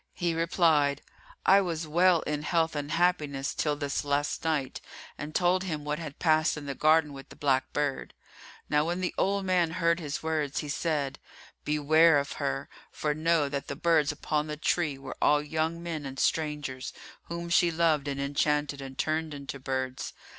He 0.15 0.33
replied, 0.33 1.03
"I 1.45 1.61
was 1.61 1.85
well 1.85 2.21
in 2.21 2.41
health 2.41 2.75
and 2.75 2.89
happiness 2.89 3.53
till 3.53 3.75
this 3.75 4.03
last 4.03 4.43
night," 4.43 4.81
and 5.15 5.35
told 5.35 5.63
him 5.63 5.85
what 5.85 5.99
had 5.99 6.17
passed 6.17 6.57
in 6.57 6.65
the 6.65 6.73
garden 6.73 7.13
with 7.13 7.29
the 7.29 7.35
black 7.35 7.71
bird.[FN#342] 7.71 8.49
Now 8.67 8.85
when 8.85 9.01
the 9.01 9.13
old 9.19 9.45
man 9.45 9.69
heard 9.77 9.99
his 9.99 10.23
words, 10.23 10.61
he 10.61 10.69
said, 10.69 11.19
"Beware 11.63 12.17
of 12.17 12.31
her, 12.41 12.67
for 12.91 13.13
know 13.13 13.47
that 13.49 13.67
the 13.67 13.75
birds 13.75 14.11
upon 14.11 14.47
the 14.47 14.57
tree 14.57 14.97
were 14.97 15.17
all 15.21 15.43
young 15.43 15.83
men 15.83 16.07
and 16.07 16.17
strangers, 16.19 16.93
whom 17.25 17.47
she 17.49 17.69
loved 17.69 18.07
and 18.07 18.19
enchanted 18.19 18.81
and 18.81 18.97
turned 18.97 19.35
into 19.35 19.59
birds. 19.59 20.13